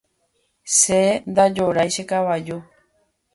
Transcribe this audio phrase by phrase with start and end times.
[0.77, 1.01] Che
[1.31, 2.57] ndajorái che kavaju.